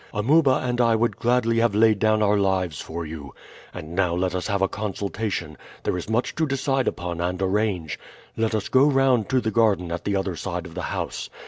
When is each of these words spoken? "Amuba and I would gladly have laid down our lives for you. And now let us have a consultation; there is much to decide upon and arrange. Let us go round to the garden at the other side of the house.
"Amuba 0.15 0.63
and 0.63 0.81
I 0.81 0.95
would 0.95 1.17
gladly 1.17 1.59
have 1.59 1.75
laid 1.75 1.99
down 1.99 2.23
our 2.23 2.35
lives 2.39 2.81
for 2.81 3.05
you. 3.05 3.35
And 3.71 3.93
now 3.93 4.15
let 4.15 4.33
us 4.33 4.47
have 4.47 4.63
a 4.63 4.67
consultation; 4.67 5.57
there 5.83 5.95
is 5.95 6.09
much 6.09 6.33
to 6.37 6.47
decide 6.47 6.87
upon 6.87 7.21
and 7.21 7.39
arrange. 7.39 7.99
Let 8.35 8.55
us 8.55 8.67
go 8.67 8.85
round 8.87 9.29
to 9.29 9.39
the 9.39 9.51
garden 9.51 9.91
at 9.91 10.03
the 10.03 10.15
other 10.15 10.35
side 10.35 10.65
of 10.65 10.73
the 10.73 10.81
house. 10.89 11.29